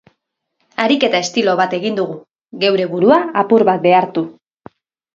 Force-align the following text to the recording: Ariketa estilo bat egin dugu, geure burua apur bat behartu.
Ariketa 0.85 1.19
estilo 1.25 1.53
bat 1.61 1.77
egin 1.79 2.01
dugu, 2.01 2.17
geure 2.65 2.91
burua 2.97 3.23
apur 3.45 3.71
bat 3.73 3.89
behartu. 3.89 4.29